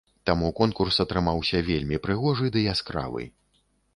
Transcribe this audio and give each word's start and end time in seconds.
Таму 0.27 0.47
конкурс 0.59 0.95
атрымаўся 1.03 1.59
вельмі 1.69 2.01
прыгожы 2.07 2.51
ды 2.55 2.63
яскравы. 2.75 3.29